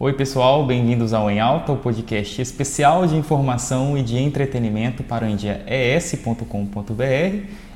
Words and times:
Oi, 0.00 0.12
pessoal, 0.12 0.64
bem-vindos 0.64 1.12
ao 1.12 1.28
Em 1.28 1.40
Alta, 1.40 1.72
o 1.72 1.76
podcast 1.76 2.40
especial 2.40 3.04
de 3.04 3.16
informação 3.16 3.98
e 3.98 4.02
de 4.04 4.16
entretenimento 4.16 5.02
para 5.02 5.26
o 5.26 5.28
endiaes.com.br. 5.28 6.44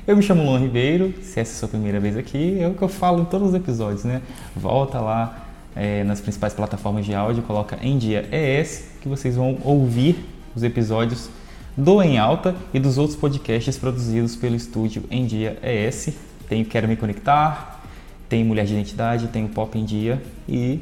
Eu 0.07 0.15
me 0.15 0.23
chamo 0.23 0.41
Luan 0.41 0.59
Ribeiro, 0.59 1.13
se 1.21 1.41
essa 1.41 1.51
é 1.51 1.55
a 1.55 1.59
sua 1.59 1.67
primeira 1.67 1.99
vez 1.99 2.15
aqui, 2.15 2.61
é 2.61 2.67
o 2.69 2.75
que 2.75 2.81
eu 2.81 2.87
falo 2.87 3.23
em 3.23 3.25
todos 3.25 3.49
os 3.49 3.53
episódios, 3.53 4.05
né? 4.05 4.21
Volta 4.55 5.01
lá 5.01 5.49
é, 5.75 6.05
nas 6.05 6.21
principais 6.21 6.53
plataformas 6.53 7.05
de 7.05 7.13
áudio, 7.13 7.43
coloca 7.43 7.77
Em 7.81 7.97
Dia 7.97 8.25
ES, 8.31 8.85
que 9.01 9.09
vocês 9.09 9.35
vão 9.35 9.57
ouvir 9.61 10.25
os 10.55 10.63
episódios 10.63 11.29
do 11.75 12.01
Em 12.01 12.17
Alta 12.17 12.55
e 12.73 12.79
dos 12.79 12.97
outros 12.97 13.19
podcasts 13.19 13.77
produzidos 13.77 14.33
pelo 14.37 14.55
estúdio 14.55 15.03
Em 15.11 15.25
Dia 15.25 15.59
ES. 15.61 16.13
Tem 16.47 16.63
Quero 16.63 16.87
Me 16.87 16.95
Conectar, 16.95 17.81
tem 18.29 18.45
Mulher 18.45 18.65
de 18.65 18.71
Identidade, 18.71 19.27
tem 19.27 19.43
o 19.43 19.49
Pop 19.49 19.77
em 19.77 19.83
Dia 19.83 20.21
e 20.47 20.79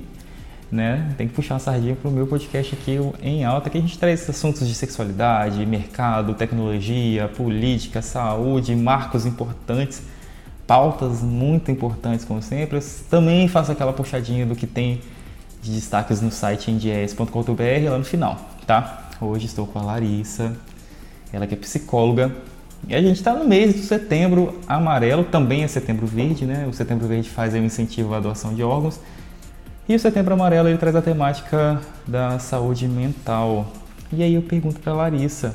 né? 0.71 1.13
Tem 1.17 1.27
que 1.27 1.34
puxar 1.34 1.55
a 1.55 1.59
sardinha 1.59 1.95
para 1.95 2.09
o 2.09 2.11
meu 2.11 2.25
podcast 2.25 2.73
aqui 2.73 2.98
em 3.21 3.43
alta, 3.43 3.70
que 3.70 3.77
a 3.77 3.81
gente 3.81 3.99
traz 3.99 4.30
assuntos 4.30 4.66
de 4.67 4.73
sexualidade, 4.73 5.66
mercado, 5.66 6.34
tecnologia, 6.34 7.27
política, 7.27 8.02
saúde, 8.02 8.73
marcos 8.75 9.25
importantes, 9.25 10.02
pautas 10.66 11.21
muito 11.21 11.70
importantes, 11.70 12.23
como 12.23 12.41
sempre. 12.41 12.77
Eu 12.77 12.84
também 13.09 13.47
faço 13.49 13.71
aquela 13.71 13.91
puxadinha 13.91 14.45
do 14.45 14.55
que 14.55 14.66
tem 14.66 15.02
de 15.61 15.73
destaques 15.73 16.21
no 16.21 16.31
site 16.31 16.72
endies.com.br 16.72 17.89
lá 17.89 17.97
no 17.97 18.05
final, 18.05 18.39
tá? 18.66 19.09
Hoje 19.19 19.45
estou 19.47 19.67
com 19.67 19.77
a 19.77 19.83
Larissa, 19.83 20.55
ela 21.33 21.45
que 21.45 21.53
é 21.53 21.58
psicóloga. 21.58 22.31
E 22.88 22.95
a 22.95 23.02
gente 23.02 23.17
está 23.17 23.33
no 23.33 23.47
mês 23.47 23.75
do 23.75 23.81
setembro 23.81 24.59
amarelo, 24.67 25.23
também 25.23 25.63
é 25.63 25.67
setembro 25.67 26.08
verde, 26.08 26.45
né? 26.45 26.66
O 26.67 26.73
setembro 26.73 27.08
verde 27.08 27.30
faz 27.30 27.53
um 27.53 27.63
incentivo 27.63 28.16
à 28.16 28.19
doação 28.19 28.55
de 28.55 28.63
órgãos. 28.63 28.99
E 29.91 29.95
o 29.95 30.00
Setembro 30.00 30.34
Amarelo 30.36 30.70
ele 30.70 30.78
traz 30.78 30.95
a 30.95 31.02
temática 31.02 31.78
da 32.08 32.39
saúde 32.39 32.88
mental. 32.88 33.67
E 34.09 34.23
aí 34.23 34.36
eu 34.36 34.42
pergunto 34.42 34.80
para 34.80 34.94
Larissa. 34.94 35.53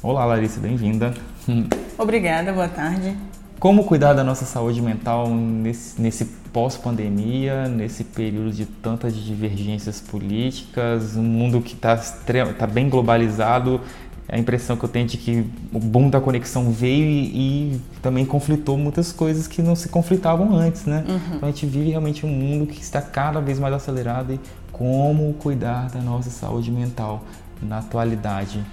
Olá, 0.00 0.24
Larissa, 0.24 0.60
bem-vinda. 0.60 1.12
Obrigada, 1.98 2.52
boa 2.52 2.68
tarde. 2.68 3.16
Como 3.58 3.82
cuidar 3.82 4.12
da 4.12 4.22
nossa 4.22 4.44
saúde 4.44 4.80
mental 4.80 5.28
nesse, 5.28 6.00
nesse 6.00 6.24
pós-pandemia, 6.52 7.66
nesse 7.66 8.04
período 8.04 8.52
de 8.52 8.64
tantas 8.64 9.12
divergências 9.16 10.00
políticas, 10.00 11.16
um 11.16 11.22
mundo 11.24 11.60
que 11.60 11.74
está 11.74 11.96
tá 11.96 12.64
bem 12.64 12.88
globalizado, 12.88 13.80
a 14.28 14.38
impressão 14.38 14.76
que 14.76 14.84
eu 14.84 14.88
tenho 14.88 15.06
de 15.06 15.16
que 15.16 15.44
o 15.72 15.78
boom 15.78 16.10
da 16.10 16.20
conexão 16.20 16.70
veio 16.70 17.04
e, 17.04 17.74
e 17.74 17.80
também 18.02 18.26
conflitou 18.26 18.76
muitas 18.76 19.12
coisas 19.12 19.46
que 19.46 19.62
não 19.62 19.76
se 19.76 19.88
conflitavam 19.88 20.56
antes, 20.56 20.84
né? 20.84 21.04
Uhum. 21.08 21.36
Então 21.36 21.48
a 21.48 21.52
gente 21.52 21.66
vive 21.66 21.90
realmente 21.90 22.26
um 22.26 22.28
mundo 22.28 22.66
que 22.66 22.80
está 22.80 23.00
cada 23.00 23.40
vez 23.40 23.58
mais 23.58 23.72
acelerado 23.72 24.32
e 24.32 24.40
como 24.72 25.32
cuidar 25.34 25.88
da 25.90 26.00
nossa 26.00 26.30
saúde 26.30 26.70
mental 26.70 27.24
na 27.62 27.78
atualidade. 27.78 28.64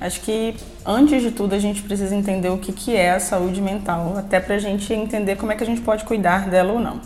Acho 0.00 0.20
que 0.20 0.54
antes 0.84 1.22
de 1.22 1.30
tudo 1.30 1.54
a 1.54 1.58
gente 1.58 1.82
precisa 1.82 2.14
entender 2.14 2.50
o 2.50 2.58
que, 2.58 2.72
que 2.72 2.94
é 2.94 3.12
a 3.12 3.20
saúde 3.20 3.62
mental, 3.62 4.18
até 4.18 4.38
para 4.38 4.56
a 4.56 4.58
gente 4.58 4.92
entender 4.92 5.36
como 5.36 5.50
é 5.50 5.56
que 5.56 5.62
a 5.62 5.66
gente 5.66 5.80
pode 5.80 6.04
cuidar 6.04 6.50
dela 6.50 6.72
ou 6.72 6.80
não. 6.80 7.00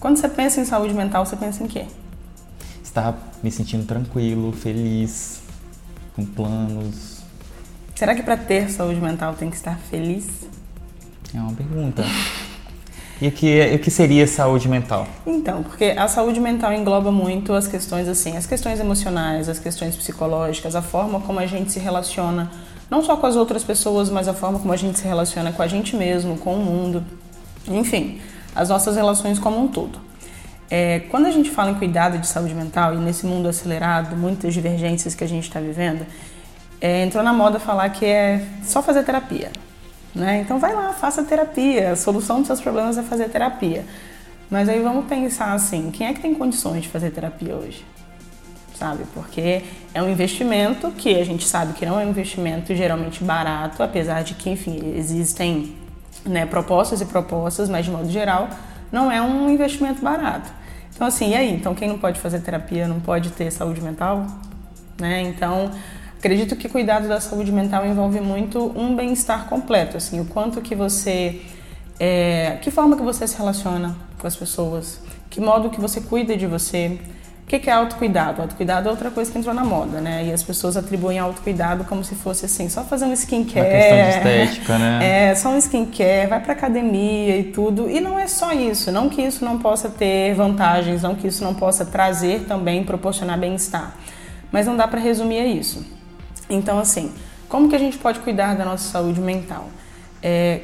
Quando 0.00 0.16
você 0.16 0.28
pensa 0.28 0.60
em 0.60 0.64
saúde 0.64 0.94
mental, 0.94 1.24
você 1.24 1.36
pensa 1.36 1.62
em 1.62 1.68
quê? 1.68 1.84
Estar 2.82 3.16
me 3.42 3.52
sentindo 3.52 3.86
tranquilo, 3.86 4.50
feliz, 4.52 5.39
com 6.14 6.24
planos, 6.24 7.20
Será 8.00 8.14
que 8.14 8.22
para 8.22 8.34
ter 8.34 8.70
saúde 8.70 8.98
mental 8.98 9.34
tem 9.34 9.50
que 9.50 9.56
estar 9.56 9.78
feliz? 9.78 10.26
É 11.34 11.38
uma 11.38 11.52
pergunta. 11.52 12.02
E 13.20 13.28
o 13.28 13.30
que, 13.30 13.74
o 13.74 13.78
que 13.78 13.90
seria 13.90 14.26
saúde 14.26 14.70
mental? 14.70 15.06
Então, 15.26 15.62
porque 15.62 15.94
a 15.94 16.08
saúde 16.08 16.40
mental 16.40 16.72
engloba 16.72 17.12
muito 17.12 17.52
as 17.52 17.68
questões 17.68 18.08
assim, 18.08 18.38
as 18.38 18.46
questões 18.46 18.80
emocionais, 18.80 19.50
as 19.50 19.58
questões 19.58 19.94
psicológicas, 19.96 20.74
a 20.74 20.80
forma 20.80 21.20
como 21.20 21.40
a 21.40 21.44
gente 21.44 21.72
se 21.72 21.78
relaciona, 21.78 22.50
não 22.88 23.02
só 23.02 23.18
com 23.18 23.26
as 23.26 23.36
outras 23.36 23.62
pessoas, 23.62 24.08
mas 24.08 24.28
a 24.28 24.32
forma 24.32 24.58
como 24.58 24.72
a 24.72 24.76
gente 24.78 24.98
se 24.98 25.06
relaciona 25.06 25.52
com 25.52 25.60
a 25.60 25.66
gente 25.66 25.94
mesmo, 25.94 26.38
com 26.38 26.54
o 26.54 26.64
mundo, 26.64 27.04
enfim, 27.68 28.18
as 28.54 28.70
nossas 28.70 28.96
relações 28.96 29.38
como 29.38 29.62
um 29.62 29.68
todo. 29.68 30.00
É, 30.70 31.00
quando 31.10 31.26
a 31.26 31.30
gente 31.32 31.50
fala 31.50 31.72
em 31.72 31.74
cuidado 31.74 32.16
de 32.18 32.26
saúde 32.28 32.54
mental 32.54 32.94
e 32.94 32.98
nesse 32.98 33.26
mundo 33.26 33.48
acelerado, 33.48 34.14
muitas 34.16 34.54
divergências 34.54 35.16
que 35.16 35.24
a 35.24 35.26
gente 35.26 35.48
está 35.48 35.58
vivendo, 35.58 36.06
é, 36.80 37.02
entrou 37.02 37.24
na 37.24 37.32
moda 37.32 37.58
falar 37.58 37.90
que 37.90 38.06
é 38.06 38.46
só 38.62 38.80
fazer 38.80 39.02
terapia. 39.02 39.50
Né? 40.14 40.40
Então 40.40 40.60
vai 40.60 40.72
lá, 40.72 40.92
faça 40.92 41.24
terapia. 41.24 41.92
A 41.92 41.96
solução 41.96 42.38
dos 42.38 42.46
seus 42.46 42.60
problemas 42.60 42.96
é 42.96 43.02
fazer 43.02 43.28
terapia. 43.28 43.84
Mas 44.48 44.68
aí 44.68 44.80
vamos 44.80 45.06
pensar 45.06 45.52
assim, 45.52 45.90
quem 45.90 46.06
é 46.06 46.14
que 46.14 46.20
tem 46.20 46.34
condições 46.34 46.82
de 46.82 46.88
fazer 46.88 47.10
terapia 47.10 47.54
hoje? 47.54 47.84
Sabe? 48.74 49.04
Porque 49.12 49.62
é 49.92 50.02
um 50.02 50.08
investimento 50.08 50.90
que 50.92 51.20
a 51.20 51.24
gente 51.24 51.46
sabe 51.46 51.74
que 51.74 51.84
não 51.84 52.00
é 52.00 52.04
um 52.04 52.10
investimento 52.10 52.74
geralmente 52.74 53.22
barato, 53.22 53.82
apesar 53.82 54.22
de 54.22 54.34
que, 54.34 54.50
enfim, 54.50 54.94
existem 54.96 55.76
né, 56.24 56.46
propostas 56.46 57.00
e 57.00 57.04
propostas, 57.04 57.68
mas 57.68 57.84
de 57.84 57.90
modo 57.90 58.08
geral 58.08 58.48
não 58.90 59.12
é 59.12 59.20
um 59.20 59.50
investimento 59.50 60.02
barato. 60.02 60.59
Então 61.00 61.08
assim, 61.08 61.30
e 61.30 61.34
aí? 61.34 61.50
Então 61.50 61.74
quem 61.74 61.88
não 61.88 61.98
pode 61.98 62.20
fazer 62.20 62.40
terapia 62.40 62.86
não 62.86 63.00
pode 63.00 63.30
ter 63.30 63.50
saúde 63.50 63.80
mental? 63.80 64.26
Né? 65.00 65.22
Então 65.22 65.70
Acredito 66.18 66.54
que 66.54 66.68
cuidado 66.68 67.08
da 67.08 67.18
saúde 67.18 67.50
mental 67.50 67.86
envolve 67.86 68.20
muito 68.20 68.78
um 68.78 68.94
bem-estar 68.94 69.46
completo, 69.46 69.96
assim, 69.96 70.20
o 70.20 70.26
quanto 70.26 70.60
que 70.60 70.74
você, 70.74 71.40
é, 71.98 72.58
que 72.60 72.70
forma 72.70 72.94
que 72.94 73.02
você 73.02 73.26
se 73.26 73.38
relaciona 73.38 73.96
com 74.18 74.26
as 74.26 74.36
pessoas, 74.36 75.00
que 75.30 75.40
modo 75.40 75.70
que 75.70 75.80
você 75.80 76.02
cuida 76.02 76.36
de 76.36 76.46
você. 76.46 77.00
O 77.56 77.60
que 77.60 77.68
é 77.68 77.72
autocuidado? 77.72 78.42
Autocuidado 78.42 78.86
é 78.86 78.90
outra 78.92 79.10
coisa 79.10 79.28
que 79.28 79.36
entrou 79.36 79.52
na 79.52 79.64
moda, 79.64 80.00
né? 80.00 80.24
E 80.24 80.32
as 80.32 80.40
pessoas 80.40 80.76
atribuem 80.76 81.18
autocuidado 81.18 81.82
como 81.82 82.04
se 82.04 82.14
fosse 82.14 82.46
assim, 82.46 82.68
só 82.68 82.84
fazer 82.84 83.06
um 83.06 83.12
skincare. 83.12 83.66
Uma 83.66 83.76
questão 83.76 83.96
de 83.96 84.08
estética, 84.10 84.78
né? 84.78 85.00
É, 85.30 85.34
só 85.34 85.48
um 85.48 85.58
skincare, 85.58 86.28
vai 86.28 86.38
pra 86.38 86.52
academia 86.52 87.36
e 87.38 87.44
tudo. 87.44 87.90
E 87.90 87.98
não 87.98 88.16
é 88.16 88.28
só 88.28 88.52
isso, 88.52 88.92
não 88.92 89.08
que 89.08 89.20
isso 89.20 89.44
não 89.44 89.58
possa 89.58 89.88
ter 89.90 90.32
vantagens, 90.34 91.02
não 91.02 91.16
que 91.16 91.26
isso 91.26 91.42
não 91.42 91.52
possa 91.52 91.84
trazer 91.84 92.44
também, 92.44 92.84
proporcionar 92.84 93.36
bem-estar. 93.36 93.96
Mas 94.52 94.66
não 94.66 94.76
dá 94.76 94.86
para 94.86 95.00
resumir 95.00 95.40
a 95.40 95.46
isso. 95.46 95.84
Então, 96.48 96.78
assim, 96.78 97.12
como 97.48 97.68
que 97.68 97.74
a 97.74 97.80
gente 97.80 97.98
pode 97.98 98.20
cuidar 98.20 98.54
da 98.54 98.64
nossa 98.64 98.88
saúde 98.88 99.20
mental? 99.20 99.68
É, 100.22 100.60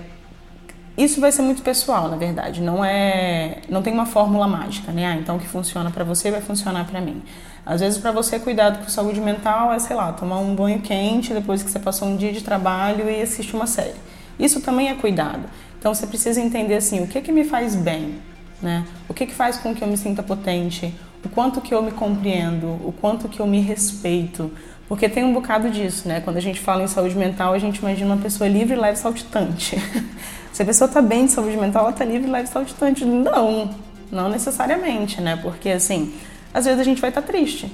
isso 0.97 1.21
vai 1.21 1.31
ser 1.31 1.43
muito 1.43 1.63
pessoal, 1.63 2.09
na 2.09 2.17
verdade. 2.17 2.63
Não 2.63 2.85
é, 2.85 3.59
não 3.69 3.83
tem 3.83 3.93
uma 3.93 4.07
fórmula 4.07 4.49
mágica, 4.49 4.93
né? 4.93 5.07
Ah, 5.07 5.17
então 5.17 5.37
o 5.37 5.39
que 5.39 5.47
funciona 5.47 5.91
para 5.91 6.05
você 6.05 6.31
vai 6.31 6.41
funcionar 6.41 6.87
para 6.87 7.01
mim. 7.01 7.23
Às 7.67 7.81
vezes 7.81 7.99
para 7.99 8.13
você 8.13 8.39
cuidar 8.39 8.79
com 8.79 8.89
saúde 8.89 9.21
mental 9.21 9.73
é, 9.73 9.79
sei 9.79 9.95
lá, 9.95 10.13
tomar 10.13 10.39
um 10.39 10.55
banho 10.55 10.81
quente 10.81 11.35
depois 11.35 11.63
que 11.63 11.71
você 11.71 11.79
passou 11.79 12.09
um 12.09 12.17
dia 12.17 12.33
de 12.33 12.43
trabalho 12.43 13.11
e 13.11 13.21
assistir 13.21 13.55
uma 13.55 13.67
série. 13.67 13.97
Isso 14.39 14.61
também 14.61 14.89
é 14.89 14.95
cuidado. 14.95 15.45
Então 15.79 15.95
você 15.95 16.07
precisa 16.07 16.41
entender 16.41 16.75
assim, 16.75 17.03
o 17.03 17.07
que 17.07 17.21
que 17.21 17.33
me 17.33 17.45
faz 17.45 17.75
bem, 17.75 18.19
né? 18.63 18.85
O 19.09 19.15
que 19.15 19.27
que 19.27 19.35
faz 19.35 19.59
com 19.59 19.75
que 19.75 19.83
eu 19.83 19.89
me 19.89 19.97
sinta 19.97 20.23
potente? 20.23 20.95
O 21.25 21.29
quanto 21.29 21.61
que 21.61 21.75
eu 21.75 21.83
me 21.83 21.91
compreendo? 21.91 22.67
O 22.67 22.95
quanto 22.99 23.29
que 23.29 23.41
eu 23.41 23.47
me 23.47 23.61
respeito? 23.61 24.51
Porque 24.89 25.09
tem 25.09 25.25
um 25.25 25.33
bocado 25.33 25.69
disso, 25.69 26.07
né? 26.07 26.21
Quando 26.21 26.37
a 26.37 26.41
gente 26.41 26.61
fala 26.61 26.83
em 26.83 26.87
saúde 26.87 27.17
mental, 27.17 27.53
a 27.53 27.59
gente 27.59 27.79
imagina 27.79 28.15
uma 28.15 28.23
pessoa 28.23 28.49
livre, 28.49 28.77
leve 28.77 28.97
e 28.97 29.01
saltitante. 29.01 29.77
Se 30.53 30.63
a 30.63 30.65
pessoa 30.65 30.87
está 30.87 31.03
bem 31.03 31.27
de 31.27 31.33
saúde 31.33 31.57
mental, 31.57 31.83
ela 31.83 31.91
está 31.91 32.05
livre, 32.05 32.31
leve 32.31 32.49
e 32.49 32.53
saltitante. 32.53 33.05
Não, 33.05 33.71
não 34.11 34.29
necessariamente, 34.29 35.21
né? 35.21 35.39
Porque, 35.43 35.71
assim, 35.71 36.15
às 36.55 36.65
vezes 36.65 36.81
a 36.81 36.85
gente 36.85 37.01
vai 37.01 37.11
estar 37.11 37.21
tá 37.21 37.27
triste. 37.27 37.71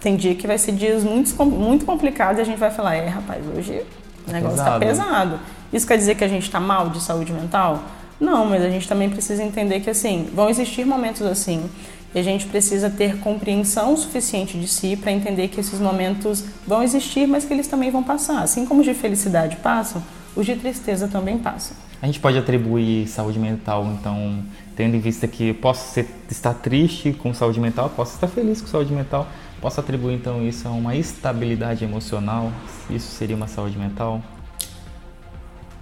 Tem 0.00 0.16
dia 0.16 0.34
que 0.34 0.46
vai 0.46 0.58
ser 0.58 0.72
dias 0.72 1.04
muito, 1.04 1.44
muito 1.46 1.86
complicados 1.86 2.38
e 2.38 2.42
a 2.42 2.44
gente 2.44 2.58
vai 2.58 2.72
falar, 2.72 2.96
é, 2.96 3.06
rapaz, 3.06 3.44
hoje 3.56 3.82
o 4.26 4.32
negócio 4.32 4.58
está 4.58 4.78
pesado. 4.80 5.38
Isso 5.72 5.86
quer 5.86 5.96
dizer 5.96 6.16
que 6.16 6.24
a 6.24 6.28
gente 6.28 6.42
está 6.42 6.58
mal 6.58 6.90
de 6.90 7.00
saúde 7.00 7.32
mental? 7.32 7.80
Não, 8.18 8.44
mas 8.46 8.62
a 8.62 8.68
gente 8.68 8.86
também 8.88 9.08
precisa 9.08 9.42
entender 9.44 9.80
que, 9.80 9.90
assim, 9.90 10.28
vão 10.34 10.50
existir 10.50 10.84
momentos 10.84 11.22
assim 11.22 11.70
e 12.14 12.18
a 12.18 12.22
gente 12.22 12.46
precisa 12.46 12.90
ter 12.90 13.18
compreensão 13.18 13.96
suficiente 13.96 14.58
de 14.58 14.68
si 14.68 14.96
para 14.96 15.10
entender 15.10 15.48
que 15.48 15.60
esses 15.60 15.80
momentos 15.80 16.44
vão 16.66 16.82
existir, 16.82 17.26
mas 17.26 17.44
que 17.44 17.52
eles 17.52 17.66
também 17.66 17.90
vão 17.90 18.02
passar. 18.02 18.42
Assim 18.42 18.66
como 18.66 18.80
os 18.80 18.86
de 18.86 18.94
felicidade 18.94 19.56
passam, 19.56 20.02
os 20.36 20.44
de 20.44 20.54
tristeza 20.56 21.08
também 21.08 21.38
passam. 21.38 21.76
A 22.00 22.06
gente 22.06 22.20
pode 22.20 22.36
atribuir 22.36 23.06
saúde 23.08 23.38
mental, 23.38 23.86
então, 23.86 24.42
tendo 24.76 24.96
em 24.96 25.00
vista 25.00 25.26
que 25.26 25.54
posso 25.54 25.92
ser, 25.92 26.06
estar 26.30 26.54
triste 26.54 27.12
com 27.12 27.32
saúde 27.32 27.60
mental, 27.60 27.88
posso 27.90 28.14
estar 28.14 28.28
feliz 28.28 28.60
com 28.60 28.66
saúde 28.66 28.92
mental, 28.92 29.26
posso 29.60 29.80
atribuir 29.80 30.14
então 30.14 30.46
isso 30.46 30.66
a 30.66 30.72
uma 30.72 30.96
estabilidade 30.96 31.84
emocional? 31.84 32.52
Isso 32.90 33.10
seria 33.12 33.36
uma 33.36 33.46
saúde 33.46 33.78
mental? 33.78 34.20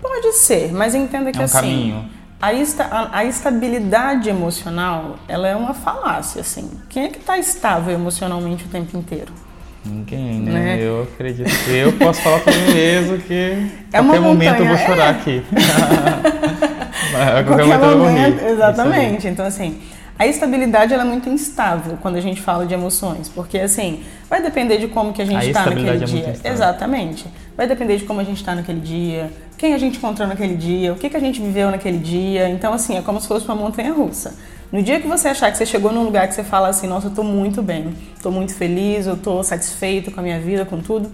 Pode 0.00 0.32
ser, 0.34 0.72
mas 0.72 0.94
entenda 0.94 1.32
que 1.32 1.38
é 1.38 1.40
um 1.40 1.44
assim. 1.44 1.56
Caminho 1.56 2.19
a, 2.40 2.54
esta, 2.54 3.10
a, 3.12 3.24
estabilidade 3.24 4.28
emocional, 4.28 5.16
ela 5.28 5.46
é 5.46 5.54
uma 5.54 5.74
falácia, 5.74 6.40
assim. 6.40 6.70
Quem 6.88 7.04
é 7.04 7.08
que 7.08 7.18
está 7.18 7.36
estável 7.36 7.92
emocionalmente 7.92 8.64
o 8.64 8.68
tempo 8.68 8.96
inteiro? 8.96 9.32
Ninguém, 9.84 10.40
né? 10.40 10.52
né? 10.52 10.78
Eu 10.80 11.02
acredito. 11.02 11.50
Eu 11.68 11.92
posso 11.94 12.20
falar 12.22 12.40
para 12.40 12.52
mim 12.52 12.72
mesmo 12.72 13.18
que 13.18 13.34
é 13.92 13.98
a 13.98 14.02
qualquer 14.02 14.20
momento 14.20 14.60
eu 14.60 14.66
vou 14.66 14.78
chorar 14.78 15.06
é. 15.06 15.10
aqui. 15.10 15.42
a 17.14 17.44
qualquer, 17.44 17.66
qualquer 17.66 17.66
momento, 17.66 17.84
eu 17.84 17.98
vou 17.98 18.08
rir. 18.08 18.52
Exatamente. 18.52 19.28
Então, 19.28 19.46
assim, 19.46 19.80
A 20.20 20.26
estabilidade 20.26 20.92
ela 20.92 21.02
é 21.02 21.06
muito 21.06 21.30
instável 21.30 21.96
quando 22.02 22.16
a 22.16 22.20
gente 22.20 22.42
fala 22.42 22.66
de 22.66 22.74
emoções, 22.74 23.26
porque 23.26 23.58
assim, 23.58 24.02
vai 24.28 24.42
depender 24.42 24.76
de 24.76 24.86
como 24.86 25.14
que 25.14 25.22
a 25.22 25.24
gente 25.24 25.46
está 25.46 25.64
naquele 25.64 25.88
é 25.88 25.96
dia. 25.96 26.34
Exatamente. 26.44 27.26
Vai 27.60 27.66
depender 27.66 27.98
de 27.98 28.04
como 28.04 28.18
a 28.22 28.24
gente 28.24 28.38
está 28.38 28.54
naquele 28.54 28.80
dia, 28.80 29.30
quem 29.58 29.74
a 29.74 29.78
gente 29.78 29.98
encontrou 29.98 30.26
naquele 30.26 30.56
dia, 30.56 30.94
o 30.94 30.96
que, 30.96 31.10
que 31.10 31.16
a 31.18 31.20
gente 31.20 31.42
viveu 31.42 31.70
naquele 31.70 31.98
dia. 31.98 32.48
Então, 32.48 32.72
assim, 32.72 32.96
é 32.96 33.02
como 33.02 33.20
se 33.20 33.28
fosse 33.28 33.44
uma 33.44 33.54
montanha 33.54 33.92
russa. 33.92 34.34
No 34.72 34.82
dia 34.82 34.98
que 34.98 35.06
você 35.06 35.28
achar 35.28 35.52
que 35.52 35.58
você 35.58 35.66
chegou 35.66 35.92
num 35.92 36.02
lugar 36.02 36.26
que 36.26 36.32
você 36.32 36.42
fala 36.42 36.68
assim, 36.68 36.86
nossa, 36.86 37.08
eu 37.08 37.10
tô 37.10 37.22
muito 37.22 37.60
bem, 37.60 37.94
tô 38.22 38.30
muito 38.30 38.54
feliz, 38.54 39.06
eu 39.06 39.14
tô 39.14 39.42
satisfeito 39.42 40.10
com 40.10 40.20
a 40.20 40.22
minha 40.22 40.40
vida, 40.40 40.64
com 40.64 40.80
tudo, 40.80 41.12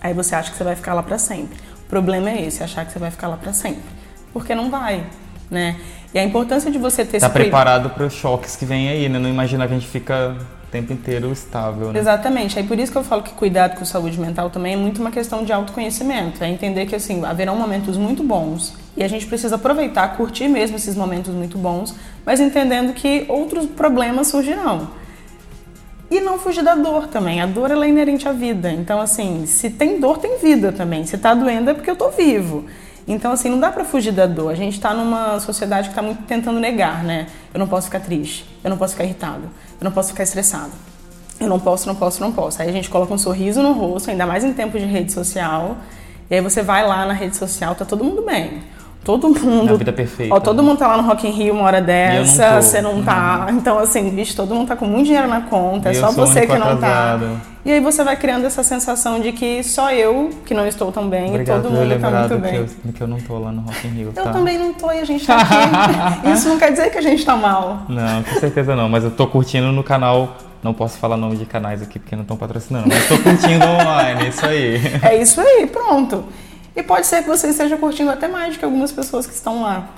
aí 0.00 0.14
você 0.14 0.34
acha 0.34 0.50
que 0.50 0.56
você 0.56 0.64
vai 0.64 0.76
ficar 0.76 0.94
lá 0.94 1.02
para 1.02 1.18
sempre. 1.18 1.58
O 1.84 1.90
problema 1.90 2.30
é 2.30 2.40
esse, 2.40 2.62
achar 2.62 2.86
que 2.86 2.92
você 2.92 2.98
vai 2.98 3.10
ficar 3.10 3.28
lá 3.28 3.36
para 3.36 3.52
sempre. 3.52 3.82
Porque 4.32 4.54
não 4.54 4.70
vai, 4.70 5.04
né? 5.50 5.76
E 6.14 6.18
a 6.18 6.24
importância 6.24 6.70
de 6.70 6.78
você 6.78 7.04
ter 7.04 7.20
tá 7.20 7.28
preparado 7.28 7.90
para 7.90 8.06
os 8.06 8.14
choques 8.14 8.56
que 8.56 8.64
vem 8.64 8.88
aí, 8.88 9.10
né? 9.10 9.18
Não 9.18 9.28
imaginar 9.28 9.66
que 9.66 9.74
a 9.74 9.78
gente 9.78 9.90
fica 9.90 10.38
tempo 10.74 10.92
inteiro 10.92 11.30
estável, 11.30 11.92
né? 11.92 12.00
Exatamente. 12.00 12.58
Aí 12.58 12.66
por 12.66 12.76
isso 12.76 12.90
que 12.90 12.98
eu 12.98 13.04
falo 13.04 13.22
que 13.22 13.32
cuidado 13.32 13.78
com 13.78 13.84
saúde 13.84 14.18
mental 14.18 14.50
também 14.50 14.74
é 14.74 14.76
muito 14.76 15.00
uma 15.00 15.12
questão 15.12 15.44
de 15.44 15.52
autoconhecimento. 15.52 16.42
É 16.42 16.48
entender 16.48 16.86
que 16.86 16.96
assim, 16.96 17.24
haverão 17.24 17.54
momentos 17.54 17.96
muito 17.96 18.24
bons 18.24 18.74
e 18.96 19.04
a 19.04 19.08
gente 19.08 19.24
precisa 19.26 19.54
aproveitar, 19.54 20.16
curtir 20.16 20.48
mesmo 20.48 20.76
esses 20.76 20.96
momentos 20.96 21.32
muito 21.32 21.56
bons, 21.56 21.94
mas 22.26 22.40
entendendo 22.40 22.92
que 22.92 23.24
outros 23.28 23.66
problemas 23.66 24.26
surgirão. 24.26 24.88
E 26.10 26.20
não 26.20 26.38
fugir 26.38 26.64
da 26.64 26.74
dor 26.74 27.06
também. 27.06 27.40
A 27.40 27.46
dor 27.46 27.70
ela 27.70 27.86
é 27.86 27.88
inerente 27.88 28.28
à 28.28 28.32
vida. 28.32 28.70
Então, 28.70 29.00
assim, 29.00 29.46
se 29.46 29.70
tem 29.70 30.00
dor, 30.00 30.18
tem 30.18 30.38
vida 30.38 30.70
também. 30.70 31.06
Se 31.06 31.16
tá 31.16 31.34
doendo 31.34 31.70
é 31.70 31.74
porque 31.74 31.90
eu 31.90 31.96
tô 31.96 32.10
vivo. 32.10 32.66
Então, 33.06 33.32
assim, 33.32 33.50
não 33.50 33.60
dá 33.60 33.70
para 33.70 33.84
fugir 33.84 34.12
da 34.12 34.26
dor. 34.26 34.50
A 34.50 34.54
gente 34.54 34.74
está 34.74 34.94
numa 34.94 35.38
sociedade 35.40 35.88
que 35.88 35.92
está 35.92 36.02
muito 36.02 36.22
tentando 36.22 36.58
negar, 36.58 37.04
né? 37.04 37.26
Eu 37.52 37.58
não 37.58 37.68
posso 37.68 37.86
ficar 37.86 38.00
triste, 38.00 38.46
eu 38.62 38.70
não 38.70 38.78
posso 38.78 38.94
ficar 38.94 39.04
irritado, 39.04 39.42
eu 39.80 39.84
não 39.84 39.92
posso 39.92 40.10
ficar 40.10 40.22
estressado. 40.22 40.72
Eu 41.38 41.48
não 41.48 41.58
posso, 41.58 41.86
não 41.86 41.94
posso, 41.94 42.20
não 42.20 42.32
posso. 42.32 42.62
Aí 42.62 42.68
a 42.68 42.72
gente 42.72 42.88
coloca 42.88 43.12
um 43.12 43.18
sorriso 43.18 43.62
no 43.62 43.72
rosto, 43.72 44.10
ainda 44.10 44.24
mais 44.24 44.44
em 44.44 44.52
tempo 44.52 44.78
de 44.78 44.84
rede 44.84 45.12
social. 45.12 45.76
E 46.30 46.34
aí 46.34 46.40
você 46.40 46.62
vai 46.62 46.86
lá 46.86 47.04
na 47.04 47.12
rede 47.12 47.36
social, 47.36 47.74
tá 47.74 47.84
todo 47.84 48.04
mundo 48.04 48.22
bem. 48.22 48.62
Todo 49.04 49.28
mundo. 49.28 49.72
Na 49.72 49.76
vida 49.76 49.92
perfeita. 49.92 50.34
Ó, 50.34 50.40
todo 50.40 50.62
mundo 50.62 50.78
tá 50.78 50.88
lá 50.88 50.96
no 50.96 51.06
Rock 51.06 51.28
in 51.28 51.30
Rio 51.30 51.54
uma 51.54 51.64
hora 51.64 51.82
dessa, 51.82 52.52
não 52.52 52.62
você 52.62 52.80
não 52.80 53.02
tá. 53.02 53.46
Uhum. 53.48 53.58
Então, 53.58 53.78
assim, 53.78 54.08
bicho, 54.08 54.34
todo 54.34 54.54
mundo 54.54 54.68
tá 54.68 54.76
com 54.76 54.86
muito 54.86 55.04
dinheiro 55.04 55.28
na 55.28 55.42
conta, 55.42 55.90
é 55.90 55.94
só 55.94 56.10
você 56.10 56.46
que 56.46 56.56
não 56.56 56.78
tá. 56.78 57.20
E 57.66 57.72
aí 57.72 57.80
você 57.80 58.02
vai 58.04 58.16
criando 58.16 58.44
essa 58.44 58.62
sensação 58.62 59.20
de 59.20 59.32
que 59.32 59.62
só 59.62 59.90
eu 59.90 60.30
que 60.44 60.52
não 60.52 60.66
estou 60.66 60.92
tão 60.92 61.08
bem 61.08 61.30
Obrigado 61.30 61.60
e 61.60 61.62
todo 61.62 61.72
mundo 61.72 62.00
tá 62.00 62.10
muito 62.10 62.38
bem. 62.38 62.52
Que 62.52 62.58
eu, 62.58 62.92
que 62.92 63.00
eu 63.00 63.06
não 63.06 63.18
tô 63.18 63.38
lá 63.38 63.52
no 63.52 63.62
Rock 63.62 63.86
in 63.86 63.90
Rio. 63.90 64.12
Eu 64.14 64.24
tá? 64.24 64.32
também 64.32 64.58
não 64.58 64.74
tô 64.74 64.90
e 64.90 65.00
a 65.00 65.04
gente 65.04 65.26
tá 65.26 65.38
aqui. 65.38 66.28
Isso 66.32 66.48
não 66.48 66.58
quer 66.58 66.72
dizer 66.72 66.90
que 66.90 66.98
a 66.98 67.02
gente 67.02 67.24
tá 67.24 67.36
mal. 67.36 67.82
Não, 67.88 68.22
com 68.22 68.40
certeza 68.40 68.74
não, 68.74 68.88
mas 68.88 69.04
eu 69.04 69.10
tô 69.10 69.26
curtindo 69.26 69.70
no 69.72 69.82
canal 69.82 70.36
não 70.62 70.72
posso 70.72 70.96
falar 70.96 71.18
nome 71.18 71.36
de 71.36 71.44
canais 71.44 71.82
aqui 71.82 71.98
porque 71.98 72.16
não 72.16 72.22
estão 72.22 72.38
patrocinando, 72.38 72.88
mas 72.88 73.02
estou 73.02 73.18
curtindo 73.18 73.66
online, 73.66 74.24
é 74.24 74.28
isso 74.28 74.46
aí. 74.46 74.80
É 75.02 75.16
isso 75.20 75.38
aí, 75.38 75.66
pronto. 75.66 76.24
E 76.76 76.82
pode 76.82 77.06
ser 77.06 77.22
que 77.22 77.28
você 77.28 77.48
esteja 77.48 77.76
curtindo 77.76 78.10
até 78.10 78.26
mais 78.26 78.54
do 78.54 78.58
que 78.58 78.64
algumas 78.64 78.90
pessoas 78.90 79.26
que 79.26 79.34
estão 79.34 79.62
lá. 79.62 79.90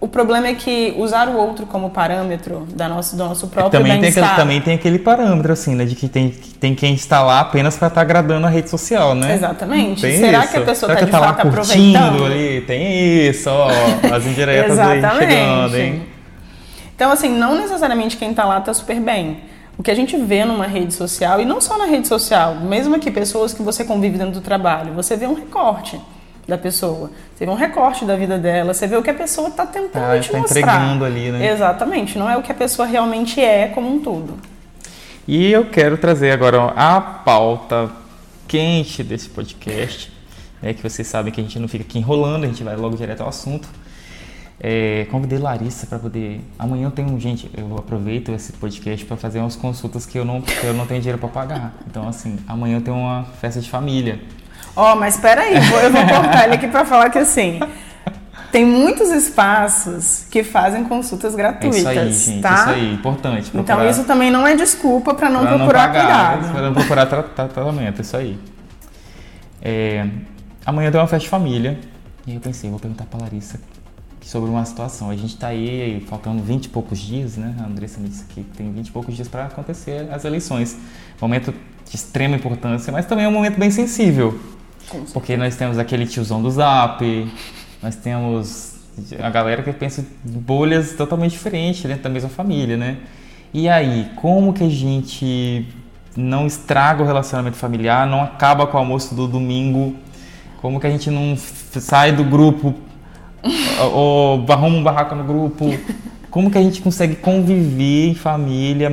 O 0.00 0.06
problema 0.06 0.46
é 0.46 0.54
que 0.54 0.94
usar 0.96 1.28
o 1.28 1.36
outro 1.36 1.66
como 1.66 1.90
parâmetro 1.90 2.68
da 2.72 2.88
nosso, 2.88 3.16
do 3.16 3.24
nosso 3.24 3.48
próprio 3.48 3.80
também 3.80 4.00
tem 4.00 4.10
aquele, 4.10 4.36
Também 4.36 4.60
tem 4.60 4.74
aquele 4.76 4.98
parâmetro, 5.00 5.52
assim, 5.52 5.74
né? 5.74 5.84
De 5.84 5.96
que 5.96 6.08
tem, 6.08 6.30
tem 6.30 6.72
quem 6.72 6.94
está 6.94 7.20
lá 7.20 7.40
apenas 7.40 7.76
para 7.76 7.88
estar 7.88 7.96
tá 7.96 8.00
agradando 8.02 8.46
a 8.46 8.50
rede 8.50 8.70
social, 8.70 9.16
né? 9.16 9.34
Exatamente. 9.34 10.02
Tem 10.02 10.16
Será 10.16 10.44
isso? 10.44 10.52
que 10.52 10.58
a 10.58 10.60
pessoa 10.60 10.92
está 10.92 11.04
de 11.04 11.10
tá 11.10 11.18
fato 11.18 11.48
aproveitando? 11.48 12.24
ali? 12.24 12.60
Tem 12.60 13.28
isso, 13.28 13.50
ó. 13.50 13.68
As 14.14 14.24
indiretas 14.24 14.78
aí 14.78 15.02
chegando, 15.18 15.76
hein? 15.76 16.02
Então, 16.94 17.10
assim, 17.10 17.28
não 17.28 17.56
necessariamente 17.56 18.16
quem 18.16 18.30
está 18.30 18.44
lá 18.44 18.58
está 18.58 18.72
super 18.72 19.00
bem 19.00 19.47
o 19.78 19.82
que 19.82 19.92
a 19.92 19.94
gente 19.94 20.16
vê 20.16 20.44
numa 20.44 20.66
rede 20.66 20.92
social, 20.92 21.40
e 21.40 21.44
não 21.44 21.60
só 21.60 21.78
na 21.78 21.84
rede 21.84 22.08
social, 22.08 22.56
mesmo 22.56 22.96
aqui 22.96 23.12
pessoas 23.12 23.54
que 23.54 23.62
você 23.62 23.84
convive 23.84 24.18
dentro 24.18 24.34
do 24.34 24.40
trabalho, 24.40 24.92
você 24.92 25.16
vê 25.16 25.24
um 25.24 25.34
recorte 25.34 26.00
da 26.48 26.58
pessoa. 26.58 27.12
Você 27.34 27.46
vê 27.46 27.50
um 27.52 27.54
recorte 27.54 28.04
da 28.04 28.16
vida 28.16 28.36
dela, 28.38 28.74
você 28.74 28.88
vê 28.88 28.96
o 28.96 29.02
que 29.02 29.10
a 29.10 29.14
pessoa 29.14 29.48
está 29.48 29.64
tentando 29.64 30.02
ah, 30.02 30.18
te 30.18 30.30
tá 30.32 30.38
mostrar. 30.38 30.60
entregando 30.60 31.04
ali, 31.04 31.30
né? 31.30 31.52
Exatamente, 31.52 32.18
não 32.18 32.28
é 32.28 32.36
o 32.36 32.42
que 32.42 32.50
a 32.50 32.54
pessoa 32.54 32.88
realmente 32.88 33.40
é 33.40 33.68
como 33.68 33.88
um 33.88 34.00
todo. 34.00 34.34
E 35.28 35.52
eu 35.52 35.66
quero 35.66 35.96
trazer 35.96 36.32
agora 36.32 36.72
a 36.74 37.00
pauta 37.00 37.90
quente 38.48 39.04
desse 39.04 39.28
podcast, 39.28 40.10
né, 40.60 40.74
que 40.74 40.82
vocês 40.82 41.06
sabem 41.06 41.32
que 41.32 41.40
a 41.40 41.44
gente 41.44 41.58
não 41.58 41.68
fica 41.68 41.84
aqui 41.84 41.98
enrolando, 41.98 42.44
a 42.44 42.46
gente 42.48 42.64
vai 42.64 42.74
logo 42.74 42.96
direto 42.96 43.20
ao 43.20 43.28
assunto. 43.28 43.68
É, 44.60 45.06
convidei 45.10 45.38
Larissa 45.38 45.86
para 45.86 45.98
poder. 45.98 46.40
Amanhã 46.58 46.86
eu 46.86 46.90
tenho 46.90 47.18
gente, 47.20 47.48
eu 47.56 47.76
aproveito 47.76 48.32
esse 48.32 48.52
podcast 48.52 49.06
para 49.06 49.16
fazer 49.16 49.38
umas 49.38 49.54
consultas 49.54 50.04
que 50.04 50.18
eu 50.18 50.24
não, 50.24 50.40
que 50.40 50.66
eu 50.66 50.74
não 50.74 50.84
tenho 50.84 51.00
dinheiro 51.00 51.18
para 51.18 51.28
pagar. 51.28 51.74
Então 51.86 52.08
assim, 52.08 52.36
amanhã 52.46 52.78
eu 52.78 52.80
tenho 52.80 52.96
uma 52.96 53.24
festa 53.40 53.60
de 53.60 53.70
família. 53.70 54.20
Ó, 54.74 54.92
oh, 54.92 54.96
mas 54.96 55.14
espera 55.14 55.42
aí, 55.42 55.54
eu 55.54 55.92
vou 55.92 56.06
cortar 56.06 56.44
ele 56.44 56.54
aqui 56.54 56.66
para 56.66 56.84
falar 56.84 57.10
que 57.10 57.18
assim, 57.18 57.60
tem 58.50 58.64
muitos 58.64 59.10
espaços 59.10 60.24
que 60.28 60.42
fazem 60.42 60.84
consultas 60.84 61.36
gratuitas, 61.36 61.76
é 61.76 61.78
isso 61.78 61.88
aí, 61.88 62.12
gente, 62.12 62.42
tá? 62.42 62.54
Isso 62.54 62.70
aí, 62.70 62.94
importante. 62.94 63.50
Procurar, 63.50 63.74
então 63.74 63.90
isso 63.90 64.04
também 64.04 64.30
não 64.30 64.46
é 64.46 64.56
desculpa 64.56 65.14
para 65.14 65.30
não 65.30 65.46
procurar 65.46 65.86
não 65.86 65.94
pagar, 65.94 66.38
cuidado. 66.38 66.52
Para 66.52 66.62
não 66.62 66.74
procurar 66.74 67.06
tratamento, 67.06 68.02
isso 68.02 68.16
aí. 68.16 68.38
É, 69.62 70.06
amanhã 70.66 70.90
tem 70.90 71.00
uma 71.00 71.06
festa 71.06 71.24
de 71.24 71.28
família 71.28 71.78
e 72.26 72.34
eu 72.34 72.40
pensei, 72.40 72.68
vou 72.70 72.78
perguntar 72.80 73.04
para 73.04 73.20
Larissa 73.20 73.60
sobre 74.28 74.50
uma 74.50 74.62
situação. 74.66 75.08
A 75.08 75.16
gente 75.16 75.32
está 75.32 75.46
aí 75.46 76.04
faltando 76.06 76.42
20 76.42 76.66
e 76.66 76.68
poucos 76.68 76.98
dias, 76.98 77.38
né? 77.38 77.54
A 77.60 77.64
Andressa 77.64 77.98
me 77.98 78.10
disse 78.10 78.24
que 78.26 78.42
tem 78.42 78.70
20 78.70 78.88
e 78.88 78.90
poucos 78.90 79.16
dias 79.16 79.26
para 79.26 79.46
acontecer 79.46 80.06
as 80.12 80.22
eleições. 80.22 80.76
Momento 81.18 81.54
de 81.88 81.96
extrema 81.96 82.36
importância, 82.36 82.92
mas 82.92 83.06
também 83.06 83.24
é 83.24 83.28
um 83.28 83.32
momento 83.32 83.58
bem 83.58 83.70
sensível. 83.70 84.38
Porque 85.14 85.34
nós 85.34 85.56
temos 85.56 85.78
aquele 85.78 86.06
tiozão 86.06 86.42
do 86.42 86.50
Zap, 86.50 87.02
nós 87.82 87.96
temos 87.96 88.74
a 89.18 89.30
galera 89.30 89.62
que 89.62 89.72
pensa 89.72 90.04
em 90.26 90.30
bolhas 90.30 90.92
totalmente 90.92 91.32
diferentes 91.32 91.82
dentro 91.84 92.02
da 92.02 92.10
mesma 92.10 92.28
família, 92.28 92.76
né? 92.76 92.98
E 93.54 93.66
aí, 93.66 94.10
como 94.16 94.52
que 94.52 94.62
a 94.62 94.68
gente 94.68 95.66
não 96.14 96.46
estraga 96.46 97.02
o 97.02 97.06
relacionamento 97.06 97.56
familiar, 97.56 98.06
não 98.06 98.22
acaba 98.22 98.66
com 98.66 98.76
o 98.76 98.80
almoço 98.80 99.14
do 99.14 99.26
domingo? 99.26 99.96
Como 100.60 100.78
que 100.78 100.86
a 100.86 100.90
gente 100.90 101.10
não 101.10 101.34
sai 101.36 102.12
do 102.12 102.24
grupo 102.24 102.74
ou 103.92 104.44
arruma 104.48 104.76
um 104.76 104.82
barraco 104.82 105.14
no 105.14 105.24
grupo. 105.24 105.66
Como 106.30 106.50
que 106.50 106.58
a 106.58 106.62
gente 106.62 106.82
consegue 106.82 107.16
conviver 107.16 108.08
em 108.08 108.14
família, 108.14 108.90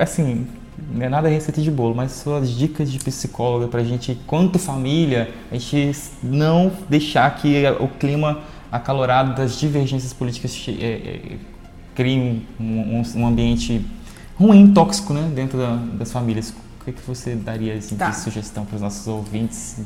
assim, 0.00 0.46
não 0.92 1.04
é 1.04 1.08
nada 1.08 1.28
receita 1.28 1.60
de 1.60 1.70
bolo, 1.70 1.94
mas 1.94 2.12
suas 2.12 2.50
dicas 2.50 2.90
de 2.90 2.98
psicóloga 2.98 3.68
pra 3.68 3.84
gente, 3.84 4.18
quanto 4.26 4.58
família, 4.58 5.30
a 5.50 5.54
gente 5.54 5.94
não 6.22 6.72
deixar 6.88 7.34
que 7.36 7.64
o 7.80 7.88
clima 7.88 8.40
acalorado 8.70 9.34
das 9.34 9.58
divergências 9.58 10.12
políticas 10.12 10.66
é, 10.68 10.84
é, 10.84 11.36
crie 11.94 12.44
um, 12.58 12.64
um, 12.64 13.02
um, 13.16 13.26
ambiente 13.26 13.84
ruim, 14.38 14.72
tóxico, 14.72 15.12
né, 15.12 15.30
dentro 15.34 15.58
da, 15.58 15.76
das 15.76 16.10
famílias. 16.10 16.50
O 16.80 16.84
que, 16.84 16.92
que 16.92 17.02
você 17.06 17.34
daria 17.34 17.74
assim, 17.74 17.96
tá. 17.96 18.10
de 18.10 18.16
sugestão 18.16 18.64
para 18.64 18.76
os 18.76 18.82
nossos 18.82 19.06
ouvintes? 19.06 19.78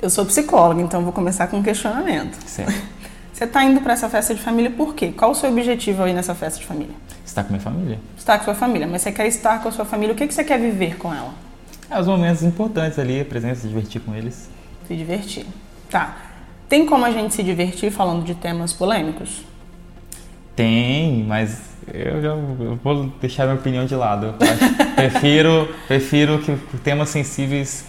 Eu 0.00 0.08
sou 0.08 0.24
psicóloga, 0.24 0.80
então 0.80 1.02
vou 1.02 1.12
começar 1.12 1.48
com 1.48 1.58
um 1.58 1.62
questionamento. 1.62 2.38
Certo. 2.46 2.72
Você 3.38 3.44
está 3.44 3.62
indo 3.62 3.80
para 3.80 3.92
essa 3.92 4.08
festa 4.08 4.34
de 4.34 4.42
família 4.42 4.68
por 4.68 4.96
quê? 4.96 5.12
Qual 5.16 5.30
o 5.30 5.34
seu 5.34 5.48
objetivo 5.48 6.02
aí 6.02 6.12
nessa 6.12 6.34
festa 6.34 6.58
de 6.58 6.66
família? 6.66 6.92
Estar 7.24 7.44
com 7.44 7.50
minha 7.50 7.60
família. 7.60 8.00
Estar 8.16 8.36
com 8.36 8.46
sua 8.46 8.54
família, 8.56 8.84
mas 8.84 9.02
você 9.02 9.12
quer 9.12 9.28
estar 9.28 9.62
com 9.62 9.68
a 9.68 9.70
sua 9.70 9.84
família, 9.84 10.12
o 10.12 10.16
que, 10.16 10.26
que 10.26 10.34
você 10.34 10.42
quer 10.42 10.58
viver 10.58 10.96
com 10.96 11.14
ela? 11.14 11.32
É, 11.88 12.00
os 12.00 12.08
momentos 12.08 12.42
importantes 12.42 12.98
ali, 12.98 13.20
a 13.20 13.24
presença, 13.24 13.60
se 13.60 13.68
divertir 13.68 14.00
com 14.00 14.12
eles. 14.12 14.50
Se 14.88 14.96
divertir. 14.96 15.46
Tá. 15.88 16.16
Tem 16.68 16.84
como 16.84 17.04
a 17.04 17.12
gente 17.12 17.32
se 17.32 17.44
divertir 17.44 17.92
falando 17.92 18.24
de 18.24 18.34
temas 18.34 18.72
polêmicos? 18.72 19.44
Tem, 20.56 21.22
mas 21.22 21.60
eu 21.94 22.20
já 22.20 22.28
eu 22.30 22.80
vou 22.82 23.04
deixar 23.20 23.44
minha 23.44 23.54
opinião 23.54 23.86
de 23.86 23.94
lado. 23.94 24.34
prefiro, 24.96 25.72
prefiro 25.86 26.40
que 26.40 26.56
temas 26.78 27.08
sensíveis 27.10 27.84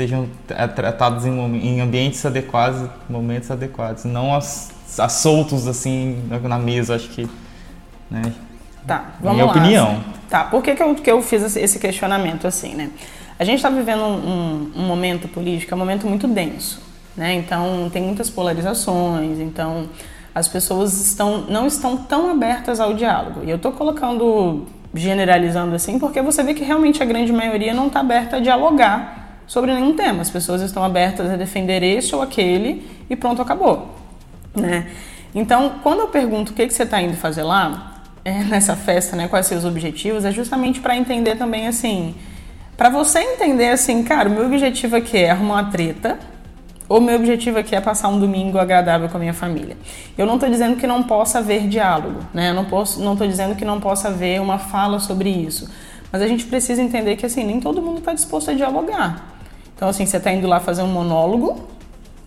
sejam 0.00 0.26
tratados 0.74 1.26
em, 1.26 1.80
ambientes 1.80 2.24
adequados, 2.24 2.88
momentos 3.08 3.50
adequados, 3.50 4.04
não 4.04 4.34
as 4.34 4.72
soltos 5.10 5.68
assim 5.68 6.22
na 6.42 6.58
mesa, 6.58 6.96
acho 6.96 7.10
que. 7.10 7.28
Né? 8.10 8.32
Tá, 8.86 9.10
vamos 9.20 9.36
Minha 9.36 9.44
lá. 9.44 9.50
opinião. 9.50 10.04
Tá, 10.30 10.44
por 10.44 10.62
que, 10.62 10.74
que, 10.74 10.82
eu, 10.82 10.94
que 10.94 11.10
eu 11.10 11.20
fiz 11.20 11.54
esse 11.54 11.78
questionamento 11.78 12.46
assim, 12.46 12.74
né? 12.74 12.90
A 13.38 13.44
gente 13.44 13.56
está 13.56 13.68
vivendo 13.68 14.02
um, 14.02 14.14
um, 14.14 14.72
um, 14.76 14.86
momento 14.86 15.28
político, 15.28 15.72
é 15.72 15.76
um 15.76 15.78
momento 15.78 16.06
muito 16.06 16.26
denso, 16.26 16.80
né? 17.14 17.34
Então 17.34 17.90
tem 17.92 18.02
muitas 18.02 18.30
polarizações, 18.30 19.38
então 19.38 19.86
as 20.34 20.48
pessoas 20.48 20.98
estão, 20.98 21.42
não 21.42 21.66
estão 21.66 21.96
tão 21.96 22.30
abertas 22.30 22.80
ao 22.80 22.94
diálogo. 22.94 23.42
E 23.44 23.50
eu 23.50 23.56
estou 23.56 23.72
colocando, 23.72 24.66
generalizando 24.94 25.74
assim, 25.74 25.98
porque 25.98 26.22
você 26.22 26.42
vê 26.42 26.54
que 26.54 26.64
realmente 26.64 27.02
a 27.02 27.06
grande 27.06 27.32
maioria 27.32 27.74
não 27.74 27.88
está 27.88 28.00
aberta 28.00 28.36
a 28.36 28.40
dialogar 28.40 29.19
sobre 29.50 29.74
nenhum 29.74 29.96
tema. 29.96 30.22
As 30.22 30.30
pessoas 30.30 30.62
estão 30.62 30.84
abertas 30.84 31.28
a 31.28 31.34
defender 31.34 31.82
esse 31.82 32.14
ou 32.14 32.22
aquele 32.22 32.86
e 33.10 33.16
pronto, 33.16 33.42
acabou 33.42 33.98
né? 34.54 34.86
Então, 35.34 35.74
quando 35.82 36.00
eu 36.00 36.08
pergunto 36.08 36.52
o 36.52 36.54
que, 36.54 36.66
que 36.66 36.74
você 36.74 36.82
está 36.82 37.00
indo 37.00 37.16
fazer 37.16 37.42
lá, 37.42 38.02
é, 38.24 38.42
nessa 38.44 38.76
festa, 38.76 39.16
né? 39.16 39.28
Quais 39.28 39.46
seus 39.46 39.64
objetivos, 39.64 40.24
é 40.24 40.32
justamente 40.32 40.80
para 40.80 40.96
entender 40.96 41.36
também 41.36 41.66
assim, 41.66 42.14
para 42.76 42.88
você 42.88 43.20
entender 43.20 43.70
assim, 43.70 44.02
cara, 44.02 44.28
o 44.28 44.32
meu 44.32 44.46
objetivo 44.46 44.96
aqui 44.96 45.18
é 45.18 45.30
arrumar 45.30 45.62
uma 45.62 45.70
treta, 45.70 46.18
ou 46.88 47.00
meu 47.00 47.14
objetivo 47.14 47.56
aqui 47.56 47.76
é 47.76 47.80
passar 47.80 48.08
um 48.08 48.18
domingo 48.18 48.58
agradável 48.58 49.08
com 49.08 49.16
a 49.16 49.20
minha 49.20 49.34
família. 49.34 49.76
Eu 50.18 50.26
não 50.26 50.34
estou 50.34 50.50
dizendo 50.50 50.76
que 50.76 50.88
não 50.88 51.04
possa 51.04 51.38
haver 51.38 51.68
diálogo, 51.68 52.20
né? 52.34 52.50
Eu 52.50 52.54
não 52.54 52.64
posso, 52.64 53.00
não 53.00 53.12
estou 53.12 53.28
dizendo 53.28 53.54
que 53.54 53.64
não 53.64 53.78
possa 53.78 54.08
haver 54.08 54.40
uma 54.40 54.58
fala 54.58 54.98
sobre 54.98 55.30
isso, 55.30 55.70
mas 56.10 56.20
a 56.20 56.26
gente 56.26 56.46
precisa 56.46 56.82
entender 56.82 57.14
que 57.14 57.24
assim 57.24 57.44
nem 57.44 57.60
todo 57.60 57.80
mundo 57.80 57.98
está 57.98 58.12
disposto 58.12 58.50
a 58.50 58.54
dialogar. 58.54 59.29
Então 59.80 59.88
assim, 59.88 60.04
você 60.04 60.18
está 60.18 60.30
indo 60.30 60.46
lá 60.46 60.60
fazer 60.60 60.82
um 60.82 60.88
monólogo 60.88 61.58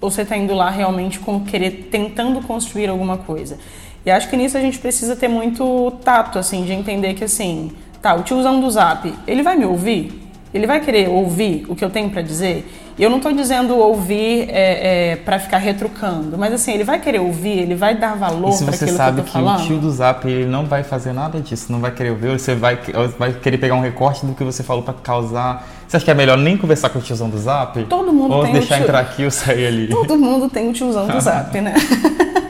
ou 0.01 0.09
você 0.09 0.23
está 0.23 0.35
indo 0.35 0.55
lá 0.55 0.71
realmente 0.71 1.19
com 1.19 1.41
querer 1.41 1.87
tentando 1.91 2.41
construir 2.41 2.89
alguma 2.89 3.19
coisa? 3.19 3.59
E 4.03 4.09
acho 4.09 4.27
que 4.27 4.35
nisso 4.35 4.57
a 4.57 4.59
gente 4.59 4.79
precisa 4.79 5.15
ter 5.15 5.27
muito 5.27 5.91
tato, 6.03 6.39
assim, 6.39 6.65
de 6.65 6.73
entender 6.73 7.13
que 7.13 7.23
assim, 7.23 7.71
tá, 8.01 8.15
o 8.15 8.23
tiozão 8.23 8.59
do 8.59 8.71
Zap, 8.71 9.13
ele 9.27 9.43
vai 9.43 9.55
me 9.55 9.65
ouvir? 9.65 10.19
Ele 10.51 10.65
vai 10.65 10.79
querer 10.79 11.07
ouvir 11.09 11.67
o 11.69 11.75
que 11.75 11.85
eu 11.85 11.91
tenho 11.91 12.09
para 12.09 12.23
dizer? 12.23 12.67
E 12.97 13.03
eu 13.03 13.09
não 13.11 13.17
estou 13.17 13.31
dizendo 13.31 13.77
ouvir 13.77 14.49
é, 14.49 15.11
é, 15.11 15.15
para 15.17 15.37
ficar 15.37 15.59
retrucando, 15.59 16.35
mas 16.39 16.51
assim, 16.55 16.73
ele 16.73 16.83
vai 16.83 16.99
querer 16.99 17.19
ouvir, 17.19 17.59
ele 17.59 17.75
vai 17.75 17.95
dar 17.95 18.15
valor 18.15 18.49
para 18.57 18.69
aquilo 18.69 18.77
que 18.77 18.83
eu 18.85 18.97
sabe 18.97 19.21
que 19.21 19.29
falando. 19.29 19.61
o 19.61 19.67
tio 19.67 19.77
do 19.77 19.91
Zap 19.91 20.27
ele 20.27 20.47
não 20.47 20.65
vai 20.65 20.83
fazer 20.83 21.13
nada 21.13 21.39
disso, 21.39 21.71
não 21.71 21.79
vai 21.79 21.91
querer 21.91 22.09
ouvir, 22.09 22.29
você 22.31 22.55
vai, 22.55 22.79
vai 23.19 23.31
querer 23.31 23.59
pegar 23.59 23.75
um 23.75 23.81
recorte 23.81 24.25
do 24.25 24.33
que 24.33 24.43
você 24.43 24.63
falou 24.63 24.81
para 24.81 24.95
causar. 24.95 25.67
Você 25.87 25.97
acha 25.97 26.05
que 26.05 26.11
é 26.11 26.13
melhor 26.13 26.37
nem 26.37 26.57
conversar 26.57 26.89
com 26.89 26.99
o 26.99 27.01
tiozão 27.01 27.29
do 27.29 27.37
Zap? 27.37 27.83
Todo 27.85 28.11
mundo 28.11 28.33
ou 28.33 28.43
tem 28.43 28.53
deixar 28.53 28.75
o 28.75 28.77
tio... 28.77 28.83
entrar 28.85 28.99
aqui 28.99 29.25
ou 29.25 29.31
sair 29.31 29.67
ali? 29.67 29.87
Todo 29.87 30.17
mundo 30.17 30.49
tem 30.49 30.69
o 30.69 30.73
tiozão 30.73 31.07
do 31.07 31.19
Zap, 31.19 31.59
né? 31.61 31.73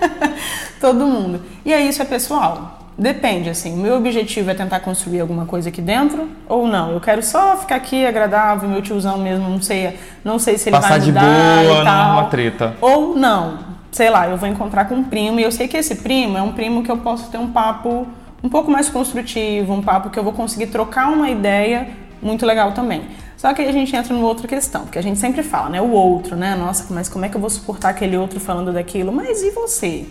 Todo 0.80 1.06
mundo. 1.06 1.42
E 1.66 1.74
aí 1.74 1.88
isso 1.88 2.02
é 2.02 2.06
pessoal. 2.06 2.80
Depende, 2.98 3.50
assim, 3.50 3.74
o 3.74 3.78
meu 3.78 3.96
objetivo 3.96 4.52
é 4.52 4.54
tentar 4.54 4.80
construir 4.82 5.20
alguma 5.20 5.46
coisa 5.46 5.70
aqui 5.70 5.82
dentro 5.82 6.30
ou 6.48 6.68
não. 6.68 6.92
Eu 6.92 7.02
quero 7.02 7.24
só 7.24 7.58
ficar 7.58 7.76
aqui 7.76 8.06
agradável, 8.06 8.70
meu 8.70 8.82
tiozão 8.82 9.18
mesmo, 9.18 9.50
não 9.50 9.62
sei, 9.62 9.98
não 10.24 10.38
sei 10.38 10.58
se 10.58 10.70
ele 10.70 10.76
Passar 10.76 10.90
vai 10.90 11.00
de 11.00 11.08
mudar 11.08 11.64
boa, 11.64 11.82
e 11.82 11.84
tal. 11.84 12.30
treta. 12.30 12.76
Ou 12.80 13.16
não, 13.16 13.60
sei 13.92 14.12
lá, 14.12 14.28
eu 14.28 14.38
vou 14.38 14.48
encontrar 14.48 14.86
com 14.86 14.96
um 14.96 15.04
primo 15.04 15.40
e 15.40 15.44
eu 15.44 15.52
sei 15.52 15.68
que 15.68 15.76
esse 15.76 15.96
primo 15.96 16.38
é 16.38 16.42
um 16.42 16.52
primo 16.52 16.84
que 16.84 16.92
eu 16.92 16.98
posso 16.98 17.32
ter 17.32 17.40
um 17.40 17.48
papo 17.48 18.08
um 18.44 18.50
pouco 18.50 18.70
mais 18.70 18.90
construtivo, 18.90 19.74
um 19.74 19.82
papo 19.82 20.12
que 20.12 20.20
eu 20.20 20.24
vou 20.24 20.34
conseguir 20.34 20.68
trocar 20.68 21.10
uma 21.10 21.30
ideia 21.30 21.88
muito 22.22 22.46
legal 22.46 22.74
também. 22.74 23.02
Só 23.44 23.54
que 23.54 23.62
aí 23.62 23.68
a 23.68 23.74
gente 23.74 23.94
entra 23.94 24.14
numa 24.14 24.26
outra 24.26 24.48
questão, 24.48 24.84
porque 24.84 24.98
a 24.98 25.02
gente 25.02 25.20
sempre 25.20 25.44
fala, 25.44 25.68
né, 25.68 25.82
o 25.82 25.92
outro, 25.92 26.34
né? 26.34 26.56
Nossa, 26.56 26.94
mas 26.94 27.10
como 27.10 27.26
é 27.26 27.30
que 27.30 27.36
eu 27.36 27.42
vou 27.42 27.50
suportar 27.50 27.90
aquele 27.90 28.16
outro 28.16 28.40
falando 28.40 28.72
daquilo? 28.72 29.12
Mas 29.12 29.44
e 29.44 29.52
você? 29.52 30.06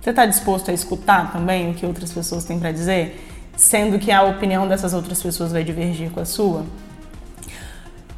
Você 0.00 0.10
está 0.10 0.26
disposto 0.26 0.68
a 0.68 0.74
escutar 0.74 1.30
também 1.30 1.70
o 1.70 1.74
que 1.74 1.86
outras 1.86 2.12
pessoas 2.12 2.44
têm 2.44 2.58
para 2.58 2.72
dizer, 2.72 3.24
sendo 3.56 4.00
que 4.00 4.10
a 4.10 4.24
opinião 4.24 4.66
dessas 4.66 4.92
outras 4.94 5.22
pessoas 5.22 5.52
vai 5.52 5.62
divergir 5.62 6.10
com 6.10 6.18
a 6.18 6.24
sua? 6.24 6.64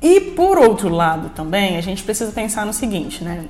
E 0.00 0.18
por 0.18 0.56
outro 0.56 0.88
lado 0.88 1.28
também, 1.34 1.76
a 1.76 1.82
gente 1.82 2.02
precisa 2.02 2.32
pensar 2.32 2.64
no 2.64 2.72
seguinte, 2.72 3.22
né? 3.22 3.44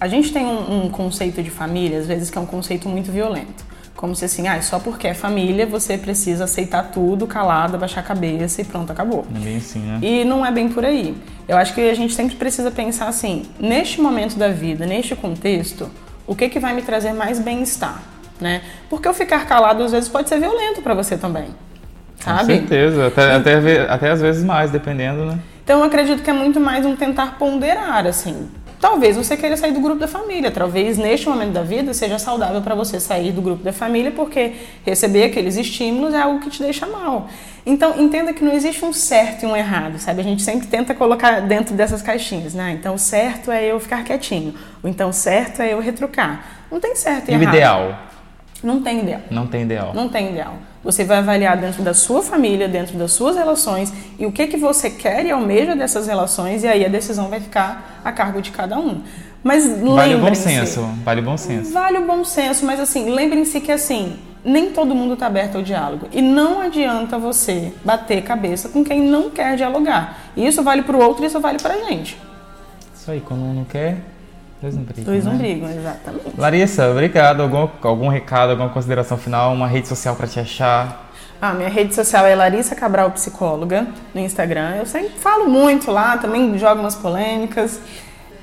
A 0.00 0.08
gente 0.08 0.32
tem 0.32 0.46
um, 0.46 0.86
um 0.86 0.88
conceito 0.88 1.42
de 1.42 1.50
família, 1.50 1.98
às 1.98 2.06
vezes, 2.06 2.30
que 2.30 2.38
é 2.38 2.40
um 2.40 2.46
conceito 2.46 2.88
muito 2.88 3.12
violento. 3.12 3.66
Como 4.02 4.16
se 4.16 4.24
assim, 4.24 4.48
ah, 4.48 4.60
só 4.60 4.80
porque 4.80 5.06
é 5.06 5.14
família 5.14 5.64
você 5.64 5.96
precisa 5.96 6.42
aceitar 6.42 6.90
tudo, 6.90 7.24
calado, 7.24 7.78
baixar 7.78 8.00
a 8.00 8.02
cabeça 8.02 8.60
e 8.60 8.64
pronto, 8.64 8.90
acabou. 8.90 9.24
É 9.32 9.38
bem 9.38 9.56
assim, 9.58 9.78
né? 9.78 10.00
E 10.02 10.24
não 10.24 10.44
é 10.44 10.50
bem 10.50 10.68
por 10.68 10.84
aí. 10.84 11.16
Eu 11.46 11.56
acho 11.56 11.72
que 11.72 11.80
a 11.80 11.94
gente 11.94 12.12
sempre 12.12 12.34
precisa 12.34 12.68
pensar 12.72 13.06
assim, 13.06 13.44
neste 13.60 14.00
momento 14.00 14.36
da 14.36 14.48
vida, 14.48 14.84
neste 14.86 15.14
contexto, 15.14 15.88
o 16.26 16.34
que, 16.34 16.48
que 16.48 16.58
vai 16.58 16.74
me 16.74 16.82
trazer 16.82 17.12
mais 17.12 17.38
bem-estar, 17.38 18.02
né? 18.40 18.62
Porque 18.90 19.06
eu 19.06 19.14
ficar 19.14 19.46
calado 19.46 19.84
às 19.84 19.92
vezes 19.92 20.08
pode 20.08 20.28
ser 20.28 20.40
violento 20.40 20.82
para 20.82 20.94
você 20.94 21.16
também, 21.16 21.50
sabe? 22.18 22.40
Com 22.40 22.46
certeza, 22.46 23.06
até, 23.06 23.36
até, 23.36 23.80
até 23.88 24.10
às 24.10 24.20
vezes 24.20 24.42
mais, 24.42 24.72
dependendo, 24.72 25.26
né? 25.26 25.38
Então 25.62 25.78
eu 25.78 25.84
acredito 25.84 26.24
que 26.24 26.30
é 26.30 26.32
muito 26.32 26.58
mais 26.58 26.84
um 26.84 26.96
tentar 26.96 27.38
ponderar, 27.38 28.04
assim. 28.04 28.48
Talvez 28.82 29.16
você 29.16 29.36
queira 29.36 29.56
sair 29.56 29.70
do 29.70 29.78
grupo 29.78 30.00
da 30.00 30.08
família, 30.08 30.50
talvez 30.50 30.98
neste 30.98 31.28
momento 31.28 31.52
da 31.52 31.62
vida 31.62 31.94
seja 31.94 32.18
saudável 32.18 32.60
para 32.62 32.74
você 32.74 32.98
sair 32.98 33.30
do 33.30 33.40
grupo 33.40 33.62
da 33.62 33.72
família, 33.72 34.10
porque 34.10 34.54
receber 34.84 35.22
aqueles 35.22 35.56
estímulos 35.56 36.12
é 36.12 36.20
algo 36.20 36.40
que 36.40 36.50
te 36.50 36.60
deixa 36.60 36.84
mal. 36.84 37.28
Então 37.64 37.94
entenda 38.02 38.32
que 38.32 38.42
não 38.42 38.52
existe 38.52 38.84
um 38.84 38.92
certo 38.92 39.44
e 39.44 39.46
um 39.46 39.56
errado, 39.56 40.00
sabe? 40.00 40.20
A 40.20 40.24
gente 40.24 40.42
sempre 40.42 40.66
tenta 40.66 40.96
colocar 40.96 41.38
dentro 41.42 41.76
dessas 41.76 42.02
caixinhas, 42.02 42.54
né? 42.54 42.72
Então 42.72 42.96
o 42.96 42.98
certo 42.98 43.52
é 43.52 43.64
eu 43.64 43.78
ficar 43.78 44.02
quietinho, 44.02 44.52
ou 44.82 44.90
então 44.90 45.10
o 45.10 45.12
certo 45.12 45.62
é 45.62 45.72
eu 45.72 45.78
retrucar. 45.78 46.44
Não 46.68 46.80
tem 46.80 46.96
certo 46.96 47.28
e, 47.28 47.34
E 47.34 47.36
o 47.36 47.40
errado. 47.40 47.54
ideal? 47.54 47.98
Não 48.64 48.82
tem 48.82 48.98
ideal. 48.98 49.20
Não 49.30 49.46
tem 49.46 49.62
ideal. 49.62 49.94
Não 49.94 50.08
tem 50.08 50.30
ideal. 50.30 50.54
Você 50.84 51.04
vai 51.04 51.18
avaliar 51.18 51.56
dentro 51.56 51.82
da 51.82 51.94
sua 51.94 52.22
família, 52.22 52.68
dentro 52.68 52.98
das 52.98 53.12
suas 53.12 53.36
relações 53.36 53.92
e 54.18 54.26
o 54.26 54.32
que 54.32 54.48
que 54.48 54.56
você 54.56 54.90
quer 54.90 55.24
e 55.24 55.30
almeja 55.30 55.76
dessas 55.76 56.06
relações 56.06 56.64
e 56.64 56.68
aí 56.68 56.84
a 56.84 56.88
decisão 56.88 57.28
vai 57.28 57.40
ficar 57.40 58.00
a 58.04 58.10
cargo 58.10 58.42
de 58.42 58.50
cada 58.50 58.78
um. 58.78 59.02
Mas 59.44 59.66
Vale 59.80 60.14
o 60.14 60.18
bom 60.18 60.34
senso, 60.34 60.88
vale 61.04 61.20
o 61.20 61.24
bom 61.24 61.36
senso. 61.36 61.72
Vale 61.72 61.98
o 61.98 62.06
bom 62.06 62.24
senso, 62.24 62.64
mas 62.64 62.80
assim, 62.80 63.10
lembrem-se 63.10 63.60
que 63.60 63.72
assim, 63.72 64.16
nem 64.44 64.70
todo 64.70 64.94
mundo 64.94 65.14
está 65.14 65.26
aberto 65.26 65.56
ao 65.56 65.62
diálogo. 65.62 66.08
E 66.12 66.20
não 66.20 66.60
adianta 66.60 67.18
você 67.18 67.72
bater 67.84 68.22
cabeça 68.22 68.68
com 68.68 68.84
quem 68.84 69.00
não 69.02 69.30
quer 69.30 69.56
dialogar. 69.56 70.30
E 70.36 70.46
isso 70.46 70.62
vale 70.62 70.82
para 70.82 70.96
o 70.96 71.00
outro 71.00 71.24
e 71.24 71.26
isso 71.26 71.40
vale 71.40 71.58
para 71.58 71.74
a 71.74 71.78
gente. 71.84 72.16
Isso 72.94 73.10
aí, 73.10 73.20
quando 73.20 73.42
um 73.42 73.52
não 73.52 73.64
quer, 73.64 73.98
dois 74.62 74.76
brigam. 74.76 75.04
Dois 75.04 75.24
né? 75.24 75.76
exatamente. 75.76 76.38
Larissa, 76.38 76.88
obrigado. 76.88 77.42
Algum, 77.42 77.68
algum 77.82 78.08
recado, 78.08 78.50
alguma 78.50 78.68
consideração 78.68 79.18
final, 79.18 79.52
uma 79.52 79.66
rede 79.66 79.88
social 79.88 80.14
para 80.14 80.28
te 80.28 80.38
achar? 80.38 81.10
Ah, 81.40 81.52
minha 81.52 81.68
rede 81.68 81.92
social 81.92 82.24
é 82.24 82.36
Larissa 82.36 82.76
Cabral 82.76 83.10
Psicóloga 83.10 83.88
no 84.14 84.20
Instagram. 84.20 84.76
Eu 84.76 84.86
sempre 84.86 85.18
falo 85.18 85.48
muito 85.48 85.90
lá, 85.90 86.16
também 86.16 86.56
jogo 86.56 86.80
umas 86.80 86.94
polêmicas. 86.94 87.80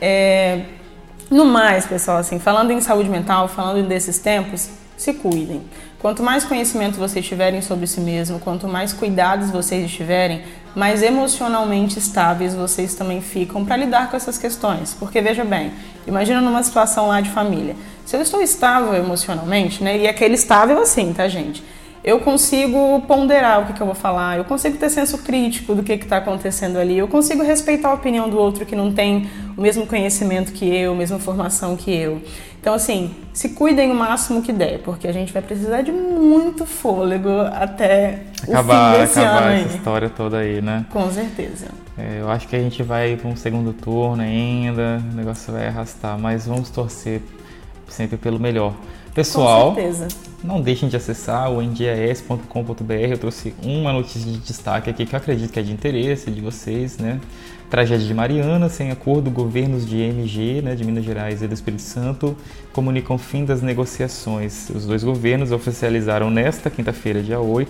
É, 0.01 0.63
No 1.31 1.45
mais, 1.45 1.85
pessoal, 1.85 2.17
assim, 2.17 2.39
falando 2.39 2.71
em 2.71 2.81
saúde 2.81 3.09
mental, 3.09 3.47
falando 3.47 3.87
desses 3.87 4.19
tempos, 4.19 4.69
se 4.97 5.13
cuidem. 5.13 5.61
Quanto 5.99 6.23
mais 6.23 6.45
conhecimento 6.45 6.97
vocês 6.97 7.25
tiverem 7.25 7.61
sobre 7.61 7.85
si 7.85 7.99
mesmo, 7.99 8.39
quanto 8.39 8.69
mais 8.69 8.93
cuidados 8.93 9.51
vocês 9.51 9.83
estiverem, 9.83 10.41
mais 10.73 11.03
emocionalmente 11.03 11.99
estáveis 11.99 12.55
vocês 12.55 12.95
também 12.95 13.19
ficam 13.19 13.65
para 13.65 13.75
lidar 13.75 14.09
com 14.09 14.15
essas 14.15 14.37
questões. 14.37 14.95
Porque 14.97 15.19
veja 15.21 15.43
bem, 15.43 15.73
imagina 16.07 16.39
numa 16.39 16.63
situação 16.63 17.09
lá 17.09 17.19
de 17.19 17.29
família. 17.29 17.75
Se 18.05 18.15
eu 18.15 18.21
estou 18.21 18.41
estável 18.41 18.95
emocionalmente, 18.95 19.83
né? 19.83 19.97
E 19.97 20.07
aquele 20.07 20.35
estável 20.35 20.81
assim, 20.81 21.11
tá, 21.11 21.27
gente? 21.27 21.61
eu 22.03 22.19
consigo 22.19 23.01
ponderar 23.01 23.61
o 23.61 23.65
que, 23.65 23.73
que 23.73 23.81
eu 23.81 23.85
vou 23.85 23.95
falar, 23.95 24.37
eu 24.37 24.45
consigo 24.45 24.77
ter 24.77 24.89
senso 24.89 25.17
crítico 25.17 25.75
do 25.75 25.83
que 25.83 25.93
está 25.93 26.17
acontecendo 26.17 26.77
ali, 26.77 26.97
eu 26.97 27.07
consigo 27.07 27.43
respeitar 27.43 27.89
a 27.89 27.93
opinião 27.93 28.29
do 28.29 28.37
outro 28.37 28.65
que 28.65 28.75
não 28.75 28.93
tem 28.93 29.29
o 29.57 29.61
mesmo 29.61 29.85
conhecimento 29.85 30.53
que 30.53 30.65
eu, 30.65 30.93
a 30.93 30.95
mesma 30.95 31.19
formação 31.19 31.75
que 31.75 31.93
eu. 31.93 32.21
Então, 32.61 32.73
assim, 32.73 33.15
se 33.33 33.49
cuidem 33.49 33.89
o 33.89 33.95
máximo 33.95 34.41
que 34.41 34.51
der, 34.51 34.79
porque 34.79 35.07
a 35.07 35.13
gente 35.13 35.31
vai 35.31 35.41
precisar 35.41 35.81
de 35.81 35.91
muito 35.91 36.65
fôlego 36.65 37.29
até 37.53 38.23
Acabar, 38.43 38.91
o 38.91 38.95
fim 38.95 39.01
desse 39.01 39.19
acabar 39.19 39.43
ano 39.43 39.51
essa 39.55 39.69
aí. 39.69 39.75
história 39.77 40.09
toda 40.09 40.37
aí, 40.39 40.61
né? 40.61 40.85
Com 40.89 41.09
certeza. 41.09 41.67
É, 41.97 42.19
eu 42.19 42.29
acho 42.29 42.47
que 42.47 42.55
a 42.55 42.59
gente 42.59 42.83
vai 42.83 43.15
para 43.15 43.29
um 43.29 43.35
segundo 43.35 43.71
turno 43.73 44.21
ainda, 44.21 45.01
o 45.11 45.15
negócio 45.15 45.53
vai 45.53 45.67
arrastar, 45.67 46.19
mas 46.19 46.47
vamos 46.47 46.69
torcer 46.69 47.21
sempre 47.87 48.17
pelo 48.17 48.39
melhor. 48.39 48.73
Pessoal, 49.13 49.75
não 50.43 50.61
deixem 50.61 50.87
de 50.87 50.95
acessar 50.95 51.51
o 51.51 51.61
endias.com.br. 51.61 52.93
Eu 52.93 53.17
trouxe 53.17 53.53
uma 53.63 53.91
notícia 53.91 54.31
de 54.31 54.37
destaque 54.37 54.89
aqui 54.89 55.05
que 55.05 55.13
eu 55.13 55.17
acredito 55.17 55.51
que 55.51 55.59
é 55.59 55.63
de 55.63 55.71
interesse 55.71 56.31
de 56.31 56.41
vocês, 56.41 56.97
né? 56.97 57.19
Tragédia 57.69 58.07
de 58.07 58.13
Mariana, 58.13 58.67
sem 58.67 58.89
acordo, 58.89 59.29
governos 59.29 59.87
de 59.87 59.97
MG, 59.97 60.61
né, 60.63 60.73
de 60.73 60.83
Minas 60.83 61.05
Gerais 61.05 61.43
e 61.43 61.47
do 61.47 61.53
Espírito 61.53 61.83
Santo, 61.83 62.35
comunicam 62.73 63.15
o 63.15 63.19
fim 63.19 63.45
das 63.45 63.61
negociações. 63.61 64.71
Os 64.71 64.87
dois 64.87 65.03
governos 65.03 65.51
oficializaram 65.51 66.31
nesta 66.31 66.71
quinta-feira, 66.71 67.21
dia 67.21 67.39
8, 67.39 67.69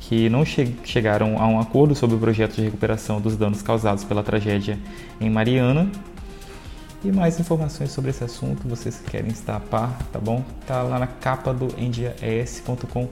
que 0.00 0.30
não 0.30 0.42
che 0.42 0.74
chegaram 0.84 1.38
a 1.38 1.46
um 1.46 1.60
acordo 1.60 1.94
sobre 1.94 2.16
o 2.16 2.18
projeto 2.18 2.54
de 2.54 2.62
recuperação 2.62 3.20
dos 3.20 3.36
danos 3.36 3.60
causados 3.60 4.04
pela 4.04 4.22
tragédia 4.22 4.78
em 5.20 5.28
Mariana. 5.28 5.86
E 7.06 7.12
mais 7.12 7.38
informações 7.38 7.92
sobre 7.92 8.10
esse 8.10 8.24
assunto, 8.24 8.66
vocês 8.66 8.96
que 8.98 9.12
querem 9.12 9.30
estar 9.30 9.54
a 9.54 9.60
par, 9.60 9.96
tá 10.12 10.18
bom? 10.18 10.42
Tá 10.66 10.82
lá 10.82 10.98
na 10.98 11.06
capa 11.06 11.54
do 11.54 11.68
endiaes.com.br. 11.78 13.06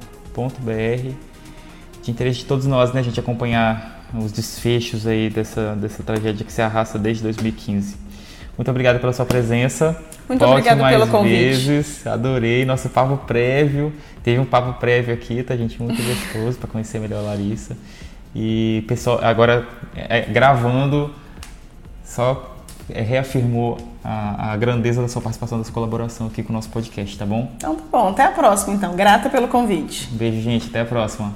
De 2.03 2.11
interesse 2.11 2.41
de 2.41 2.45
todos 2.45 2.67
nós, 2.67 2.93
né, 2.93 2.99
a 2.99 3.05
gente 3.05 3.21
acompanhar 3.21 4.05
os 4.13 4.33
desfechos 4.33 5.07
aí 5.07 5.31
dessa, 5.31 5.77
dessa 5.77 6.03
tragédia 6.03 6.45
que 6.45 6.53
se 6.53 6.61
arrasta 6.61 6.99
desde 6.99 7.23
2015. 7.23 7.95
Muito 8.59 8.69
obrigado 8.69 8.99
pela 8.99 9.13
sua 9.13 9.25
presença. 9.25 9.97
Muito 10.29 10.41
Volte 10.41 10.55
obrigada 10.55 10.83
mais 10.83 10.97
pelo 10.97 11.07
convite. 11.07 11.65
vezes. 11.65 12.05
Adorei 12.05 12.65
nosso 12.65 12.89
papo 12.89 13.17
prévio. 13.19 13.93
Teve 14.25 14.41
um 14.41 14.45
papo 14.45 14.81
prévio 14.81 15.15
aqui, 15.15 15.41
tá 15.45 15.57
gente 15.57 15.81
muito 15.81 16.03
gostoso 16.03 16.59
para 16.59 16.69
conhecer 16.69 16.99
melhor 16.99 17.21
a 17.21 17.29
Larissa. 17.29 17.77
E 18.35 18.85
pessoal, 18.89 19.21
agora 19.23 19.65
é, 19.95 20.23
gravando 20.23 21.15
só 22.05 22.51
é, 22.51 22.54
reafirmou 22.89 23.79
a, 24.03 24.53
a, 24.53 24.57
grandeza 24.57 25.01
da 25.01 25.09
sua 25.09 25.23
participação, 25.23 25.59
da 25.59 25.65
sua 25.65 25.73
colaboração 25.73 26.27
aqui 26.27 26.43
com 26.43 26.53
o 26.53 26.57
nosso 26.57 26.69
podcast, 26.69 27.17
tá 27.17 27.25
bom? 27.25 27.51
Então 27.57 27.77
tá 27.77 27.83
bom, 27.91 28.09
até 28.09 28.25
a 28.25 28.31
próxima 28.31 28.75
então. 28.75 28.95
Grata 28.95 29.31
pelo 29.31 29.49
convite. 29.49 30.09
Um 30.13 30.17
beijo, 30.17 30.41
gente, 30.41 30.69
até 30.69 30.81
a 30.81 30.85
próxima. 30.85 31.33